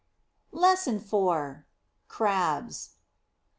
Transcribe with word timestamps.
LESSON 0.51 0.95
IV. 0.95 1.57
CRABS. 2.07 2.95